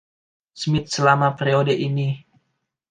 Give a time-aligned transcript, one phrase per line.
[0.61, 2.09] Smith selama periode ini.